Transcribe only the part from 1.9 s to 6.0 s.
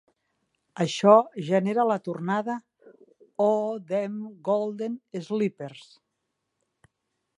tornada: Oh, dem golden slippers!